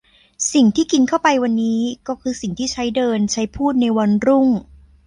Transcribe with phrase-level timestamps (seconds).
[0.53, 4.47] สิ่งที่กินเข้าไปวันนี้ ก็คือสิ่งที่ใช้เดินใช้พูดในวันรุ่ง